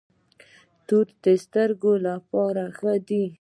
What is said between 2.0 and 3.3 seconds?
لپاره ښه دي.